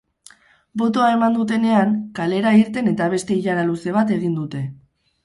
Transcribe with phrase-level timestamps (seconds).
[0.81, 4.65] Botoa eman dutenean, kalera irten eta beste ilara luze bat egin dute.